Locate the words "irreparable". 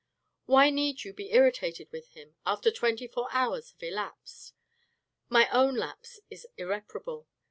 6.57-7.27